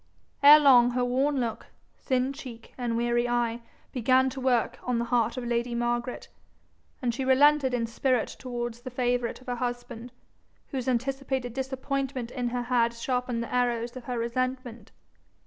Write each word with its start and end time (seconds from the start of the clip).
Ere 0.41 0.59
long 0.59 0.89
her 0.89 1.05
worn 1.05 1.39
look, 1.39 1.67
thin 1.95 2.33
cheek, 2.33 2.73
and 2.75 2.97
weary 2.97 3.29
eye 3.29 3.61
began 3.91 4.31
to 4.31 4.39
work 4.41 4.79
on 4.81 4.97
the 4.97 5.05
heart 5.05 5.37
of 5.37 5.45
lady 5.45 5.75
Margaret, 5.75 6.27
and 7.03 7.13
she 7.13 7.23
relented 7.23 7.71
in 7.71 7.85
spirit 7.85 8.27
towards 8.39 8.81
the 8.81 8.89
favourite 8.89 9.41
of 9.41 9.45
her 9.45 9.57
husband, 9.57 10.11
whose 10.69 10.87
anticipated 10.87 11.53
disappointment 11.53 12.31
in 12.31 12.47
her 12.47 12.63
had 12.63 12.95
sharpened 12.95 13.43
the 13.43 13.53
arrows 13.53 13.95
of 13.95 14.05
her 14.05 14.17
resentment. 14.17 14.91